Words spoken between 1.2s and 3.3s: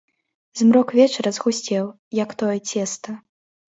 згусцеў, як тое цеста.